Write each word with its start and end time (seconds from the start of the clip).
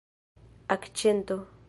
akĉento 0.77 1.39